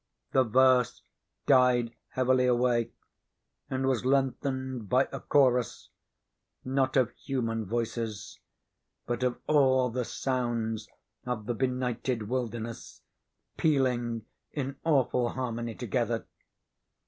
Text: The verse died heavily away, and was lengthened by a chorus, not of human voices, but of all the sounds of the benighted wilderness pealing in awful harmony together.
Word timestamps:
The 0.31 0.43
verse 0.45 1.03
died 1.45 1.93
heavily 2.09 2.47
away, 2.47 2.89
and 3.69 3.85
was 3.85 4.03
lengthened 4.03 4.89
by 4.89 5.07
a 5.11 5.19
chorus, 5.19 5.89
not 6.65 6.97
of 6.97 7.11
human 7.11 7.67
voices, 7.67 8.39
but 9.05 9.21
of 9.21 9.39
all 9.45 9.91
the 9.91 10.03
sounds 10.03 10.89
of 11.27 11.45
the 11.45 11.53
benighted 11.53 12.27
wilderness 12.27 13.03
pealing 13.57 14.25
in 14.51 14.75
awful 14.83 15.29
harmony 15.29 15.75
together. 15.75 16.25